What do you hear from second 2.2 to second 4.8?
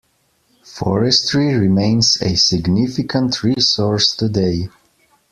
a significant resource today.